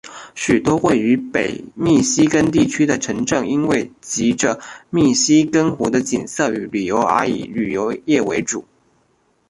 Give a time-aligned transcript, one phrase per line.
[0.33, 8.65] 许多位于北密西根地区的城镇因为藉着密西根湖的景色与娱乐而以旅游业为主。